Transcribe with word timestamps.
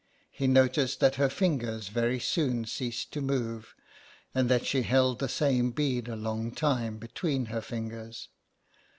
He 0.31 0.47
noticed 0.47 0.99
that 0.99 1.13
her 1.21 1.29
fingers 1.29 1.89
very 1.89 2.19
soon 2.19 2.65
ceased 2.65 3.11
to 3.13 3.21
move; 3.21 3.75
and 4.33 4.49
that 4.49 4.65
she 4.65 4.81
held 4.81 5.19
the 5.19 5.29
same 5.29 5.69
bead 5.69 6.07
a 6.07 6.15
long 6.15 6.49
time 6.53 6.97
between 6.97 7.45
her 7.53 7.61
fingers. 7.61 8.27